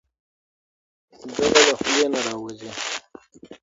[1.33, 2.71] ګړه له خولې نه راوځي.